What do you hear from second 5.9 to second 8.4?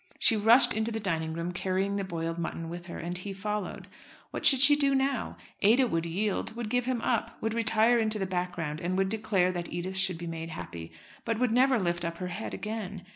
yield would give him up would retire into the